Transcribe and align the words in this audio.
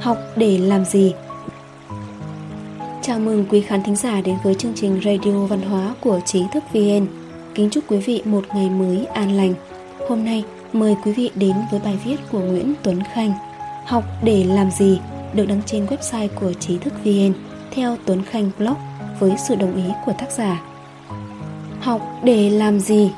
Học 0.00 0.18
để 0.36 0.58
làm 0.58 0.84
gì? 0.84 1.14
Chào 3.02 3.18
mừng 3.20 3.44
quý 3.50 3.60
khán 3.60 3.82
thính 3.82 3.96
giả 3.96 4.20
đến 4.20 4.36
với 4.44 4.54
chương 4.54 4.72
trình 4.74 5.00
Radio 5.04 5.46
Văn 5.46 5.62
hóa 5.62 5.94
của 6.00 6.20
Trí 6.26 6.42
thức 6.52 6.64
VN. 6.72 7.06
Kính 7.54 7.70
chúc 7.70 7.84
quý 7.88 7.98
vị 7.98 8.22
một 8.24 8.44
ngày 8.54 8.70
mới 8.70 9.06
an 9.06 9.36
lành. 9.36 9.54
Hôm 10.08 10.24
nay, 10.24 10.44
mời 10.72 10.96
quý 11.04 11.12
vị 11.12 11.30
đến 11.34 11.52
với 11.70 11.80
bài 11.80 11.98
viết 12.04 12.16
của 12.32 12.40
Nguyễn 12.40 12.74
Tuấn 12.82 13.02
Khanh. 13.14 13.32
Học 13.86 14.04
để 14.24 14.44
làm 14.44 14.70
gì? 14.70 14.98
Được 15.34 15.46
đăng 15.48 15.62
trên 15.66 15.86
website 15.86 16.28
của 16.40 16.52
Trí 16.52 16.78
thức 16.78 16.94
VN 17.04 17.32
theo 17.70 17.96
Tuấn 18.06 18.22
Khanh 18.24 18.50
Blog, 18.58 18.76
với 19.18 19.32
sự 19.48 19.54
đồng 19.54 19.76
ý 19.76 19.92
của 20.06 20.12
tác 20.18 20.30
giả. 20.30 20.62
Học 21.80 22.00
để 22.24 22.50
làm 22.50 22.80
gì? 22.80 23.10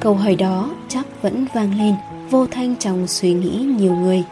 Câu 0.00 0.14
hỏi 0.14 0.36
đó 0.36 0.70
chắc 0.88 1.22
vẫn 1.22 1.46
vang 1.54 1.78
lên, 1.78 1.94
vô 2.30 2.46
thanh 2.46 2.76
trong 2.76 3.06
suy 3.06 3.32
nghĩ 3.32 3.58
nhiều 3.78 3.94
người 3.94 4.24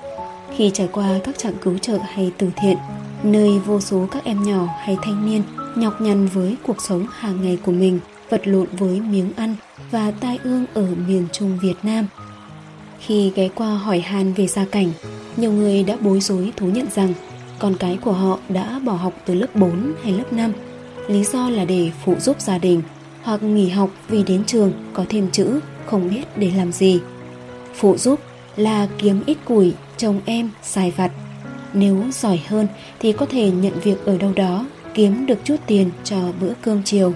khi 0.59 0.71
trải 0.75 0.89
qua 0.93 1.19
các 1.25 1.39
trạng 1.39 1.55
cứu 1.63 1.79
trợ 1.79 1.99
hay 1.99 2.33
từ 2.39 2.51
thiện 2.57 2.77
nơi 3.23 3.59
vô 3.59 3.81
số 3.81 4.07
các 4.11 4.25
em 4.25 4.43
nhỏ 4.43 4.69
hay 4.79 4.97
thanh 5.03 5.27
niên 5.27 5.43
nhọc 5.77 6.01
nhằn 6.01 6.27
với 6.27 6.57
cuộc 6.63 6.83
sống 6.83 7.07
hàng 7.19 7.43
ngày 7.43 7.59
của 7.65 7.73
mình 7.73 8.01
vật 8.31 8.49
lộn 8.49 8.67
với 8.73 9.01
miếng 9.01 9.33
ăn 9.37 9.57
và 9.91 10.11
tai 10.21 10.39
ương 10.45 10.65
ở 10.75 10.87
miền 11.07 11.27
trung 11.33 11.59
Việt 11.63 11.75
Nam. 11.83 12.07
Khi 13.01 13.33
ghé 13.35 13.49
qua 13.55 13.75
hỏi 13.75 14.01
han 14.01 14.33
về 14.33 14.47
gia 14.47 14.65
cảnh, 14.65 14.93
nhiều 15.37 15.53
người 15.53 15.83
đã 15.83 15.97
bối 16.01 16.21
rối 16.21 16.53
thú 16.57 16.67
nhận 16.67 16.87
rằng 16.95 17.15
con 17.59 17.75
cái 17.79 17.99
của 18.05 18.13
họ 18.13 18.39
đã 18.49 18.81
bỏ 18.85 18.93
học 18.93 19.13
từ 19.27 19.35
lớp 19.35 19.57
4 19.57 19.93
hay 20.03 20.13
lớp 20.13 20.33
5. 20.33 20.53
Lý 21.09 21.25
do 21.25 21.51
là 21.51 21.65
để 21.65 21.91
phụ 22.05 22.15
giúp 22.21 22.41
gia 22.41 22.59
đình 22.59 22.83
hoặc 23.23 23.43
nghỉ 23.43 23.69
học 23.69 23.91
vì 24.09 24.23
đến 24.23 24.45
trường 24.45 24.73
có 24.93 25.05
thêm 25.09 25.31
chữ 25.33 25.61
không 25.87 26.11
biết 26.11 26.25
để 26.37 26.53
làm 26.57 26.73
gì. 26.73 27.01
Phụ 27.75 27.97
giúp 27.97 28.21
là 28.59 28.89
kiếm 28.99 29.23
ít 29.27 29.39
củi 29.45 29.75
chồng 29.97 30.21
em 30.25 30.51
xài 30.63 30.91
vặt. 30.91 31.11
Nếu 31.75 32.05
giỏi 32.13 32.43
hơn 32.49 32.67
thì 33.01 33.13
có 33.13 33.27
thể 33.27 33.51
nhận 33.51 33.81
việc 33.81 34.05
ở 34.05 34.19
đâu 34.19 34.33
đó 34.37 34.67
kiếm 34.95 35.27
được 35.27 35.39
chút 35.45 35.57
tiền 35.67 35.91
cho 36.05 36.17
bữa 36.41 36.53
cơm 36.63 36.83
chiều. 36.85 37.13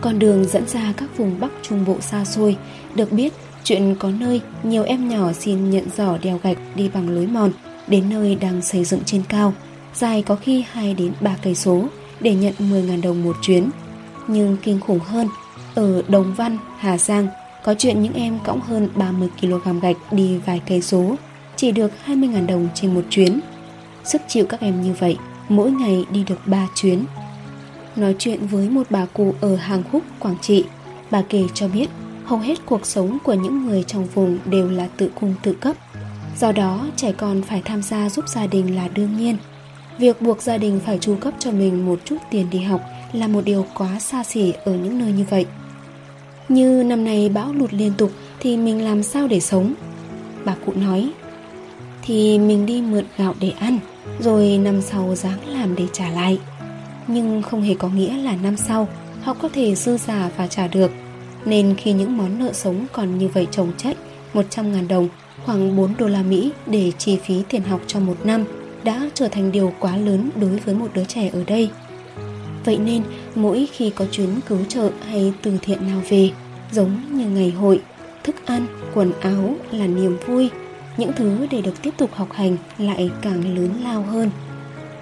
Con 0.00 0.18
đường 0.18 0.44
dẫn 0.44 0.66
ra 0.66 0.92
các 0.96 1.16
vùng 1.16 1.40
Bắc 1.40 1.50
Trung 1.62 1.84
Bộ 1.84 2.00
xa 2.00 2.24
xôi, 2.24 2.56
được 2.94 3.12
biết 3.12 3.32
chuyện 3.64 3.94
có 3.98 4.10
nơi 4.10 4.40
nhiều 4.62 4.82
em 4.82 5.08
nhỏ 5.08 5.32
xin 5.32 5.70
nhận 5.70 5.84
giỏ 5.96 6.18
đèo 6.22 6.40
gạch 6.42 6.58
đi 6.74 6.90
bằng 6.94 7.08
lối 7.08 7.26
mòn 7.26 7.52
đến 7.86 8.10
nơi 8.10 8.34
đang 8.34 8.62
xây 8.62 8.84
dựng 8.84 9.00
trên 9.04 9.22
cao, 9.28 9.54
dài 9.94 10.22
có 10.22 10.36
khi 10.36 10.64
2 10.70 10.94
đến 10.94 11.12
3 11.20 11.36
cây 11.42 11.54
số 11.54 11.84
để 12.20 12.34
nhận 12.34 12.54
10.000 12.58 13.02
đồng 13.02 13.24
một 13.24 13.36
chuyến. 13.42 13.70
Nhưng 14.28 14.56
kinh 14.62 14.80
khủng 14.80 14.98
hơn, 14.98 15.28
ở 15.74 16.02
Đồng 16.08 16.34
Văn, 16.34 16.58
Hà 16.78 16.98
Giang 16.98 17.28
có 17.64 17.74
chuyện 17.78 18.02
những 18.02 18.14
em 18.14 18.38
cõng 18.44 18.60
hơn 18.60 18.88
30 18.94 19.28
kg 19.40 19.80
gạch 19.82 19.96
đi 20.12 20.38
vài 20.46 20.60
cây 20.66 20.82
số 20.82 21.16
chỉ 21.56 21.72
được 21.72 21.92
20.000 22.06 22.46
đồng 22.46 22.68
trên 22.74 22.94
một 22.94 23.02
chuyến. 23.10 23.40
Sức 24.04 24.22
chịu 24.28 24.46
các 24.46 24.60
em 24.60 24.82
như 24.82 24.92
vậy, 24.98 25.16
mỗi 25.48 25.70
ngày 25.70 26.04
đi 26.10 26.24
được 26.28 26.46
3 26.46 26.68
chuyến. 26.74 27.04
Nói 27.96 28.14
chuyện 28.18 28.46
với 28.46 28.68
một 28.68 28.86
bà 28.90 29.06
cụ 29.06 29.34
ở 29.40 29.56
Hàng 29.56 29.82
Húc, 29.92 30.02
Quảng 30.18 30.36
Trị, 30.40 30.64
bà 31.10 31.22
kể 31.28 31.44
cho 31.54 31.68
biết 31.68 31.90
hầu 32.24 32.38
hết 32.38 32.66
cuộc 32.66 32.86
sống 32.86 33.18
của 33.24 33.34
những 33.34 33.66
người 33.66 33.82
trong 33.82 34.06
vùng 34.06 34.38
đều 34.44 34.70
là 34.70 34.88
tự 34.96 35.10
cung 35.20 35.34
tự 35.42 35.52
cấp. 35.52 35.76
Do 36.38 36.52
đó, 36.52 36.86
trẻ 36.96 37.12
con 37.12 37.42
phải 37.42 37.62
tham 37.64 37.82
gia 37.82 38.08
giúp 38.08 38.28
gia 38.28 38.46
đình 38.46 38.76
là 38.76 38.88
đương 38.88 39.16
nhiên. 39.16 39.36
Việc 39.98 40.22
buộc 40.22 40.42
gia 40.42 40.58
đình 40.58 40.80
phải 40.86 40.98
chu 40.98 41.16
cấp 41.20 41.34
cho 41.38 41.50
mình 41.50 41.86
một 41.86 42.00
chút 42.04 42.16
tiền 42.30 42.50
đi 42.50 42.60
học 42.60 42.80
là 43.12 43.28
một 43.28 43.44
điều 43.44 43.66
quá 43.74 43.98
xa 43.98 44.24
xỉ 44.24 44.52
ở 44.64 44.74
những 44.74 44.98
nơi 44.98 45.12
như 45.12 45.24
vậy. 45.30 45.46
Như 46.48 46.82
năm 46.86 47.04
nay 47.04 47.28
bão 47.28 47.52
lụt 47.52 47.72
liên 47.72 47.92
tục 47.98 48.10
thì 48.40 48.56
mình 48.56 48.84
làm 48.84 49.02
sao 49.02 49.28
để 49.28 49.40
sống? 49.40 49.74
Bà 50.44 50.54
cụ 50.66 50.72
nói, 50.72 51.10
thì 52.02 52.38
mình 52.38 52.66
đi 52.66 52.82
mượn 52.82 53.04
gạo 53.18 53.34
để 53.40 53.50
ăn, 53.50 53.78
rồi 54.20 54.58
năm 54.58 54.80
sau 54.82 55.14
dáng 55.14 55.38
làm 55.48 55.76
để 55.76 55.84
trả 55.92 56.10
lại. 56.10 56.40
Nhưng 57.06 57.42
không 57.42 57.62
hề 57.62 57.74
có 57.74 57.88
nghĩa 57.88 58.16
là 58.16 58.36
năm 58.36 58.56
sau 58.56 58.88
họ 59.22 59.34
có 59.34 59.48
thể 59.48 59.74
dư 59.74 59.96
giả 59.96 60.30
và 60.36 60.46
trả 60.46 60.68
được. 60.68 60.90
Nên 61.44 61.74
khi 61.78 61.92
những 61.92 62.16
món 62.16 62.38
nợ 62.38 62.52
sống 62.52 62.86
còn 62.92 63.18
như 63.18 63.28
vậy 63.28 63.46
trồng 63.50 63.72
chất 63.76 63.96
100.000 64.34 64.88
đồng, 64.88 65.08
khoảng 65.44 65.76
4 65.76 65.94
đô 65.98 66.06
la 66.06 66.22
Mỹ 66.22 66.52
để 66.66 66.92
chi 66.98 67.18
phí 67.24 67.42
tiền 67.48 67.62
học 67.62 67.80
cho 67.86 68.00
một 68.00 68.16
năm 68.24 68.44
đã 68.84 69.10
trở 69.14 69.28
thành 69.28 69.52
điều 69.52 69.72
quá 69.80 69.96
lớn 69.96 70.30
đối 70.40 70.58
với 70.58 70.74
một 70.74 70.88
đứa 70.94 71.04
trẻ 71.04 71.30
ở 71.32 71.44
đây. 71.46 71.70
Vậy 72.64 72.78
nên, 72.78 73.02
mỗi 73.34 73.68
khi 73.72 73.90
có 73.90 74.04
chuyến 74.10 74.28
cứu 74.48 74.58
trợ 74.68 74.90
hay 75.08 75.32
từ 75.42 75.58
thiện 75.62 75.86
nào 75.86 76.02
về, 76.08 76.30
giống 76.72 76.96
như 77.10 77.26
ngày 77.26 77.50
hội, 77.50 77.80
thức 78.24 78.36
ăn, 78.46 78.66
quần 78.94 79.12
áo 79.20 79.54
là 79.70 79.86
niềm 79.86 80.16
vui, 80.26 80.50
những 80.96 81.12
thứ 81.16 81.46
để 81.50 81.60
được 81.62 81.82
tiếp 81.82 81.94
tục 81.96 82.10
học 82.14 82.32
hành 82.32 82.56
lại 82.78 83.10
càng 83.22 83.56
lớn 83.56 83.70
lao 83.84 84.02
hơn. 84.02 84.30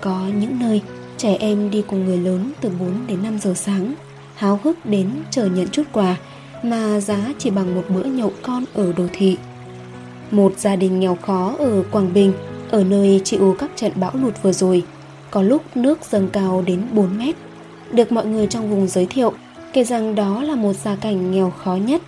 Có 0.00 0.26
những 0.41 0.59
nơi 0.60 0.82
trẻ 1.16 1.37
em 1.41 1.70
đi 1.70 1.82
cùng 1.87 2.04
người 2.04 2.19
lớn 2.19 2.53
từ 2.60 2.70
4 2.81 3.06
đến 3.06 3.22
5 3.22 3.38
giờ 3.38 3.54
sáng, 3.56 3.94
háo 4.34 4.60
hức 4.62 4.87
đến 4.87 5.10
chờ 5.31 5.47
nhận 5.47 5.69
chút 5.69 5.82
quà 5.93 6.16
mà 6.62 7.00
giá 7.00 7.32
chỉ 7.38 7.50
bằng 7.50 7.75
một 7.75 7.84
bữa 7.88 8.04
nhậu 8.04 8.32
con 8.43 8.65
ở 8.75 8.93
đô 8.93 9.04
thị. 9.12 9.37
Một 10.31 10.59
gia 10.59 10.76
đình 10.76 11.00
nghèo 11.00 11.15
khó 11.15 11.54
ở 11.59 11.82
Quảng 11.91 12.12
Bình, 12.12 12.32
ở 12.70 12.84
nơi 12.84 13.20
chịu 13.25 13.56
các 13.59 13.70
trận 13.76 13.93
bão 13.94 14.12
lụt 14.15 14.34
vừa 14.43 14.53
rồi, 14.53 14.82
có 15.31 15.43
lúc 15.43 15.62
nước 15.76 15.99
dâng 16.10 16.28
cao 16.32 16.62
đến 16.66 16.82
4 16.93 17.19
mét. 17.19 17.37
Được 17.93 18.12
mọi 18.12 18.27
người 18.27 18.47
trong 18.47 18.71
vùng 18.71 18.89
giới 18.89 19.06
thiệu, 19.06 19.33
kể 19.73 19.84
rằng 19.84 20.15
đó 20.15 20.43
là 20.43 20.55
một 20.55 20.73
gia 20.73 20.97
cảnh 20.97 21.31
nghèo 21.31 21.51
khó 21.51 21.75
nhất. 21.75 22.03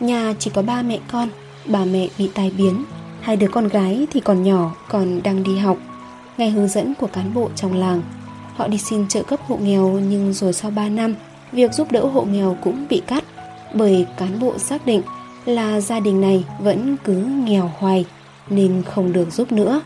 Nhà 0.00 0.34
chỉ 0.38 0.50
có 0.54 0.62
ba 0.62 0.82
mẹ 0.82 0.98
con, 1.12 1.28
bà 1.66 1.84
mẹ 1.84 2.08
bị 2.18 2.30
tai 2.34 2.52
biến, 2.58 2.84
hai 3.20 3.36
đứa 3.36 3.48
con 3.48 3.68
gái 3.68 4.06
thì 4.10 4.20
còn 4.20 4.42
nhỏ, 4.42 4.74
còn 4.88 5.22
đang 5.22 5.42
đi 5.42 5.58
học. 5.58 5.76
ngay 6.38 6.50
hướng 6.50 6.68
dẫn 6.68 6.94
của 6.94 7.06
cán 7.06 7.34
bộ 7.34 7.50
trong 7.56 7.76
làng, 7.76 8.02
họ 8.56 8.68
đi 8.68 8.78
xin 8.78 9.08
trợ 9.08 9.22
cấp 9.22 9.40
hộ 9.46 9.56
nghèo 9.56 10.00
nhưng 10.08 10.32
rồi 10.32 10.52
sau 10.52 10.70
3 10.70 10.88
năm, 10.88 11.14
việc 11.52 11.72
giúp 11.72 11.92
đỡ 11.92 12.06
hộ 12.06 12.22
nghèo 12.22 12.56
cũng 12.62 12.86
bị 12.88 13.02
cắt 13.06 13.24
bởi 13.74 14.06
cán 14.16 14.40
bộ 14.40 14.58
xác 14.58 14.86
định 14.86 15.02
là 15.44 15.80
gia 15.80 16.00
đình 16.00 16.20
này 16.20 16.44
vẫn 16.60 16.96
cứ 17.04 17.14
nghèo 17.14 17.70
hoài 17.78 18.04
nên 18.50 18.82
không 18.82 19.12
được 19.12 19.32
giúp 19.32 19.52
nữa. 19.52 19.80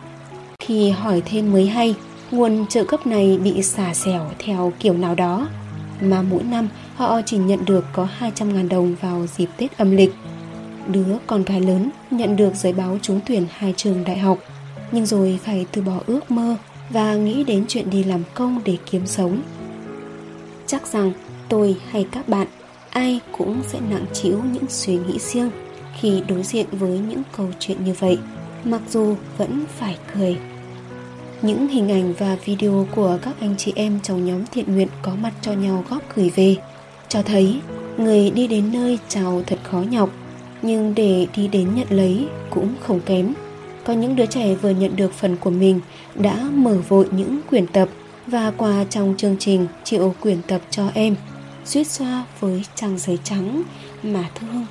Khi 0.60 0.90
hỏi 0.90 1.22
thêm 1.24 1.52
mới 1.52 1.66
hay, 1.66 1.94
nguồn 2.34 2.66
trợ 2.66 2.84
cấp 2.84 3.06
này 3.06 3.38
bị 3.44 3.62
xả 3.62 3.94
xẻo 3.94 4.30
theo 4.38 4.72
kiểu 4.80 4.94
nào 4.94 5.14
đó, 5.14 5.48
mà 6.00 6.22
mỗi 6.22 6.42
năm 6.42 6.68
họ 6.94 7.20
chỉ 7.26 7.36
nhận 7.36 7.64
được 7.64 7.84
có 7.92 8.08
200.000 8.20 8.68
đồng 8.68 8.94
vào 9.00 9.26
dịp 9.26 9.48
Tết 9.56 9.78
âm 9.78 9.96
lịch. 9.96 10.14
Đứa 10.88 11.18
con 11.26 11.44
gái 11.44 11.60
lớn 11.60 11.90
nhận 12.10 12.36
được 12.36 12.54
giấy 12.54 12.72
báo 12.72 12.98
trúng 13.02 13.20
tuyển 13.26 13.46
hai 13.50 13.74
trường 13.76 14.04
đại 14.04 14.18
học, 14.18 14.38
nhưng 14.92 15.06
rồi 15.06 15.38
phải 15.44 15.66
từ 15.72 15.82
bỏ 15.82 15.98
ước 16.06 16.30
mơ 16.30 16.56
và 16.90 17.14
nghĩ 17.14 17.44
đến 17.44 17.64
chuyện 17.68 17.90
đi 17.90 18.04
làm 18.04 18.22
công 18.34 18.60
để 18.64 18.76
kiếm 18.90 19.06
sống. 19.06 19.42
Chắc 20.66 20.86
rằng 20.86 21.12
tôi 21.48 21.76
hay 21.90 22.06
các 22.12 22.28
bạn 22.28 22.46
ai 22.90 23.20
cũng 23.32 23.62
sẽ 23.66 23.78
nặng 23.90 24.04
chịu 24.12 24.40
những 24.52 24.66
suy 24.68 24.96
nghĩ 24.96 25.18
riêng 25.18 25.50
khi 26.00 26.22
đối 26.28 26.42
diện 26.42 26.66
với 26.72 26.98
những 26.98 27.22
câu 27.36 27.46
chuyện 27.58 27.84
như 27.84 27.94
vậy, 27.98 28.18
mặc 28.64 28.80
dù 28.88 29.16
vẫn 29.38 29.64
phải 29.78 29.96
cười. 30.14 30.38
Những 31.44 31.68
hình 31.68 31.90
ảnh 31.90 32.14
và 32.18 32.36
video 32.44 32.86
của 32.94 33.18
các 33.22 33.34
anh 33.40 33.54
chị 33.58 33.72
em 33.76 34.00
trong 34.02 34.26
nhóm 34.26 34.44
thiện 34.52 34.74
nguyện 34.74 34.88
có 35.02 35.12
mặt 35.14 35.32
cho 35.40 35.52
nhau 35.52 35.84
góp 35.88 36.02
gửi 36.14 36.30
về 36.34 36.56
cho 37.08 37.22
thấy 37.22 37.60
người 37.96 38.30
đi 38.30 38.46
đến 38.46 38.72
nơi 38.72 38.98
chào 39.08 39.42
thật 39.46 39.58
khó 39.62 39.78
nhọc 39.90 40.10
nhưng 40.62 40.94
để 40.94 41.26
đi 41.36 41.48
đến 41.48 41.74
nhận 41.74 41.86
lấy 41.90 42.26
cũng 42.50 42.74
không 42.80 43.00
kém. 43.00 43.32
Có 43.84 43.92
những 43.92 44.16
đứa 44.16 44.26
trẻ 44.26 44.54
vừa 44.54 44.70
nhận 44.70 44.96
được 44.96 45.12
phần 45.12 45.36
của 45.36 45.50
mình 45.50 45.80
đã 46.14 46.36
mở 46.52 46.76
vội 46.88 47.08
những 47.10 47.40
quyển 47.50 47.66
tập 47.66 47.88
và 48.26 48.52
quà 48.56 48.84
trong 48.90 49.14
chương 49.16 49.36
trình 49.38 49.66
chịu 49.84 50.14
quyển 50.20 50.42
tập 50.42 50.60
cho 50.70 50.90
em 50.94 51.16
suýt 51.64 51.84
xoa 51.84 52.24
với 52.40 52.64
trang 52.74 52.98
giấy 52.98 53.18
trắng 53.24 53.62
mà 54.02 54.30
thương 54.34 54.66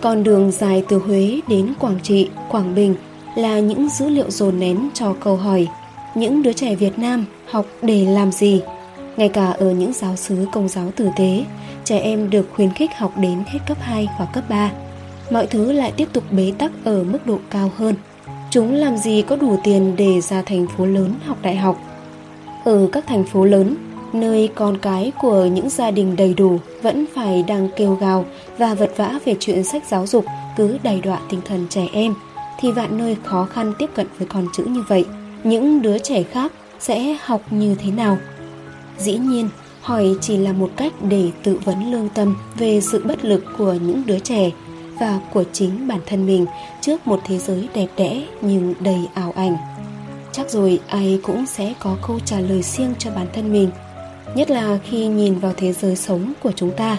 con 0.00 0.22
đường 0.22 0.52
dài 0.52 0.84
từ 0.88 0.98
Huế 0.98 1.40
đến 1.48 1.74
Quảng 1.78 1.98
Trị, 2.02 2.28
Quảng 2.48 2.74
Bình 2.74 2.94
là 3.34 3.58
những 3.58 3.88
dữ 3.88 4.08
liệu 4.08 4.30
dồn 4.30 4.60
nén 4.60 4.88
cho 4.94 5.14
câu 5.20 5.36
hỏi 5.36 5.68
những 6.14 6.42
đứa 6.42 6.52
trẻ 6.52 6.74
Việt 6.74 6.98
Nam 6.98 7.24
học 7.50 7.66
để 7.82 8.04
làm 8.04 8.32
gì? 8.32 8.60
Ngay 9.16 9.28
cả 9.28 9.50
ở 9.50 9.70
những 9.70 9.92
giáo 9.92 10.16
sứ 10.16 10.46
công 10.52 10.68
giáo 10.68 10.90
tử 10.96 11.08
tế, 11.16 11.44
trẻ 11.84 11.98
em 11.98 12.30
được 12.30 12.48
khuyến 12.54 12.72
khích 12.72 12.90
học 12.96 13.12
đến 13.18 13.42
hết 13.46 13.58
cấp 13.66 13.76
2 13.80 14.08
hoặc 14.16 14.28
cấp 14.32 14.44
3. 14.48 14.72
Mọi 15.30 15.46
thứ 15.46 15.72
lại 15.72 15.92
tiếp 15.96 16.08
tục 16.12 16.24
bế 16.30 16.52
tắc 16.58 16.72
ở 16.84 17.04
mức 17.04 17.26
độ 17.26 17.38
cao 17.50 17.70
hơn. 17.76 17.94
Chúng 18.50 18.74
làm 18.74 18.96
gì 18.96 19.22
có 19.22 19.36
đủ 19.36 19.56
tiền 19.64 19.96
để 19.96 20.20
ra 20.20 20.42
thành 20.42 20.66
phố 20.76 20.86
lớn 20.86 21.14
học 21.24 21.38
đại 21.42 21.56
học? 21.56 21.78
Ở 22.64 22.88
các 22.92 23.06
thành 23.06 23.24
phố 23.24 23.44
lớn, 23.44 23.76
nơi 24.12 24.48
con 24.54 24.78
cái 24.78 25.12
của 25.20 25.44
những 25.44 25.70
gia 25.70 25.90
đình 25.90 26.16
đầy 26.16 26.34
đủ 26.34 26.58
vẫn 26.82 27.04
phải 27.14 27.42
đang 27.42 27.68
kêu 27.76 27.94
gào 27.94 28.24
và 28.58 28.74
vật 28.74 28.90
vã 28.96 29.18
về 29.24 29.34
chuyện 29.40 29.64
sách 29.64 29.82
giáo 29.88 30.06
dục 30.06 30.24
cứ 30.56 30.78
đầy 30.82 31.00
đọa 31.00 31.20
tinh 31.28 31.40
thần 31.44 31.66
trẻ 31.70 31.86
em 31.92 32.14
thì 32.58 32.72
vạn 32.72 32.98
nơi 32.98 33.16
khó 33.24 33.44
khăn 33.44 33.72
tiếp 33.78 33.90
cận 33.94 34.06
với 34.18 34.28
con 34.28 34.46
chữ 34.52 34.64
như 34.64 34.82
vậy 34.88 35.06
những 35.44 35.82
đứa 35.82 35.98
trẻ 35.98 36.22
khác 36.22 36.52
sẽ 36.80 37.16
học 37.22 37.42
như 37.50 37.74
thế 37.74 37.90
nào 37.90 38.18
dĩ 38.98 39.18
nhiên 39.18 39.48
hỏi 39.80 40.16
chỉ 40.20 40.36
là 40.36 40.52
một 40.52 40.70
cách 40.76 40.92
để 41.02 41.30
tự 41.42 41.58
vấn 41.64 41.92
lương 41.92 42.08
tâm 42.08 42.36
về 42.58 42.80
sự 42.80 43.04
bất 43.04 43.24
lực 43.24 43.44
của 43.58 43.72
những 43.72 44.02
đứa 44.06 44.18
trẻ 44.18 44.50
và 45.00 45.20
của 45.32 45.44
chính 45.52 45.88
bản 45.88 46.00
thân 46.06 46.26
mình 46.26 46.46
trước 46.80 47.06
một 47.06 47.20
thế 47.24 47.38
giới 47.38 47.68
đẹp 47.74 47.86
đẽ 47.96 48.22
nhưng 48.40 48.74
đầy 48.80 49.08
ảo 49.14 49.32
ảnh. 49.36 49.56
Chắc 50.32 50.50
rồi 50.50 50.80
ai 50.88 51.20
cũng 51.22 51.46
sẽ 51.46 51.74
có 51.80 51.96
câu 52.06 52.18
trả 52.24 52.40
lời 52.40 52.62
riêng 52.62 52.94
cho 52.98 53.10
bản 53.10 53.26
thân 53.32 53.52
mình, 53.52 53.70
nhất 54.34 54.50
là 54.50 54.78
khi 54.84 55.06
nhìn 55.06 55.38
vào 55.38 55.52
thế 55.56 55.72
giới 55.72 55.96
sống 55.96 56.32
của 56.42 56.52
chúng 56.52 56.70
ta, 56.70 56.96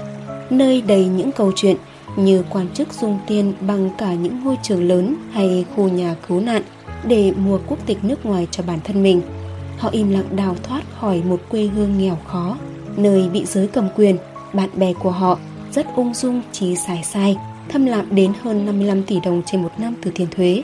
nơi 0.50 0.82
đầy 0.82 1.06
những 1.06 1.32
câu 1.32 1.52
chuyện 1.56 1.78
như 2.26 2.44
quan 2.50 2.68
chức 2.74 2.94
dung 2.94 3.20
tiền 3.28 3.54
bằng 3.62 3.90
cả 3.98 4.14
những 4.14 4.44
ngôi 4.44 4.58
trường 4.64 4.88
lớn 4.88 5.16
hay 5.32 5.66
khu 5.76 5.90
nhà 5.90 6.16
cứu 6.28 6.42
nạn 6.42 6.62
để 7.04 7.32
mua 7.32 7.60
quốc 7.68 7.80
tịch 7.86 7.98
nước 8.04 8.26
ngoài 8.26 8.48
cho 8.52 8.64
bản 8.68 8.80
thân 8.84 9.04
mình. 9.04 9.22
Họ 9.78 9.90
im 9.90 10.12
lặng 10.12 10.36
đào 10.36 10.56
thoát 10.64 10.82
khỏi 11.00 11.22
một 11.26 11.40
quê 11.50 11.64
hương 11.64 11.98
nghèo 11.98 12.18
khó, 12.28 12.58
nơi 12.98 13.30
bị 13.30 13.46
giới 13.46 13.68
cầm 13.68 13.88
quyền, 13.96 14.18
bạn 14.54 14.70
bè 14.74 14.94
của 14.94 15.12
họ 15.12 15.40
rất 15.72 15.96
ung 15.96 16.14
dung 16.14 16.42
trí 16.52 16.76
xài 16.76 17.04
sai, 17.04 17.38
thâm 17.70 17.86
lạm 17.86 18.16
đến 18.16 18.34
hơn 18.42 18.66
55 18.66 19.04
tỷ 19.04 19.20
đồng 19.20 19.42
trên 19.46 19.64
một 19.64 19.72
năm 19.78 19.96
từ 20.04 20.12
tiền 20.16 20.28
thuế. 20.32 20.64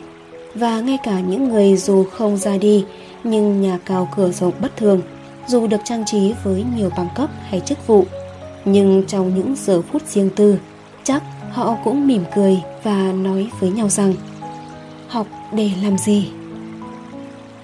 Và 0.55 0.79
ngay 0.79 0.97
cả 1.03 1.19
những 1.19 1.49
người 1.49 1.77
dù 1.77 2.03
không 2.03 2.37
ra 2.37 2.57
đi 2.57 2.85
nhưng 3.23 3.61
nhà 3.61 3.79
cao 3.85 4.09
cửa 4.15 4.31
rộng 4.31 4.53
bất 4.61 4.77
thường, 4.77 5.01
dù 5.47 5.67
được 5.67 5.81
trang 5.83 6.03
trí 6.05 6.33
với 6.43 6.65
nhiều 6.75 6.89
bằng 6.97 7.09
cấp 7.15 7.29
hay 7.49 7.59
chức 7.59 7.87
vụ, 7.87 8.05
nhưng 8.65 9.03
trong 9.07 9.35
những 9.35 9.55
giờ 9.57 9.81
phút 9.81 10.07
riêng 10.07 10.29
tư, 10.35 10.59
chắc 11.03 11.23
họ 11.55 11.77
cũng 11.83 12.07
mỉm 12.07 12.23
cười 12.35 12.61
và 12.83 13.11
nói 13.11 13.49
với 13.59 13.69
nhau 13.69 13.89
rằng, 13.89 14.13
học 15.07 15.27
để 15.53 15.71
làm 15.83 15.97
gì? 15.97 16.29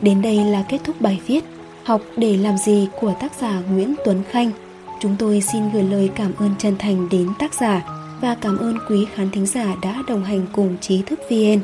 Đến 0.01 0.21
đây 0.21 0.45
là 0.45 0.63
kết 0.69 0.79
thúc 0.83 1.01
bài 1.01 1.21
viết 1.27 1.43
học 1.83 2.01
để 2.17 2.37
làm 2.37 2.57
gì 2.57 2.87
của 2.99 3.13
tác 3.19 3.31
giả 3.41 3.61
nguyễn 3.71 3.95
tuấn 4.05 4.23
khanh. 4.29 4.51
Chúng 4.99 5.15
tôi 5.19 5.41
xin 5.41 5.71
gửi 5.71 5.83
lời 5.83 6.09
cảm 6.15 6.31
ơn 6.37 6.49
chân 6.57 6.75
thành 6.79 7.09
đến 7.09 7.29
tác 7.39 7.53
giả 7.53 7.81
và 8.21 8.35
cảm 8.35 8.57
ơn 8.57 8.77
quý 8.89 9.05
khán 9.13 9.29
thính 9.29 9.45
giả 9.45 9.75
đã 9.81 10.03
đồng 10.07 10.23
hành 10.23 10.45
cùng 10.53 10.77
trí 10.81 11.01
thức 11.01 11.19
vn 11.29 11.59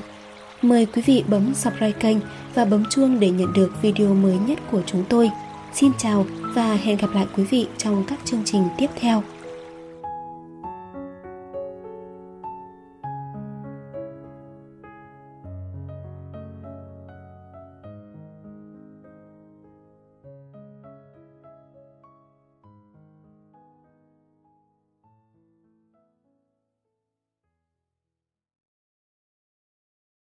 mời 0.62 0.86
quý 0.86 1.02
vị 1.06 1.24
bấm 1.28 1.56
subscribe 1.56 1.92
kênh 1.92 2.18
và 2.56 2.66
bấm 2.66 2.86
chuông 2.90 3.20
để 3.20 3.30
nhận 3.30 3.54
được 3.54 3.82
video 3.82 4.14
mới 4.14 4.38
nhất 4.48 4.60
của 4.72 4.82
chúng 4.86 5.04
tôi. 5.10 5.30
Xin 5.74 5.92
chào 5.98 6.26
và 6.56 6.74
hẹn 6.74 6.98
gặp 6.98 7.08
lại 7.14 7.26
quý 7.38 7.44
vị 7.44 7.68
trong 7.78 8.04
các 8.08 8.20
chương 8.26 8.42
trình 8.46 8.64
tiếp 8.78 8.90
theo. 9.00 9.24